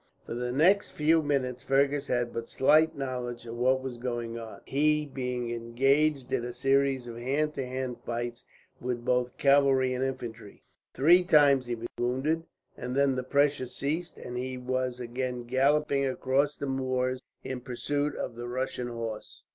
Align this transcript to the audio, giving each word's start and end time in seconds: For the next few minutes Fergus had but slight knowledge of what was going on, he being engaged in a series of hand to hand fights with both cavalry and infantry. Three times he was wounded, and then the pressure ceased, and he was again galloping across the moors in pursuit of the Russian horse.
For 0.25 0.33
the 0.33 0.51
next 0.51 0.93
few 0.93 1.21
minutes 1.21 1.61
Fergus 1.63 2.07
had 2.07 2.33
but 2.33 2.49
slight 2.49 2.97
knowledge 2.97 3.45
of 3.45 3.55
what 3.55 3.83
was 3.83 3.99
going 3.99 4.35
on, 4.35 4.61
he 4.65 5.05
being 5.05 5.51
engaged 5.51 6.33
in 6.33 6.43
a 6.43 6.53
series 6.53 7.05
of 7.05 7.17
hand 7.19 7.53
to 7.53 7.63
hand 7.67 7.97
fights 8.03 8.43
with 8.79 9.05
both 9.05 9.37
cavalry 9.37 9.93
and 9.93 10.03
infantry. 10.03 10.63
Three 10.95 11.23
times 11.23 11.67
he 11.67 11.75
was 11.75 11.87
wounded, 11.99 12.45
and 12.75 12.95
then 12.95 13.13
the 13.13 13.21
pressure 13.21 13.67
ceased, 13.67 14.17
and 14.17 14.39
he 14.39 14.57
was 14.57 14.99
again 14.99 15.43
galloping 15.43 16.07
across 16.07 16.57
the 16.57 16.65
moors 16.65 17.21
in 17.43 17.61
pursuit 17.61 18.15
of 18.15 18.33
the 18.33 18.47
Russian 18.47 18.87
horse. 18.87 19.43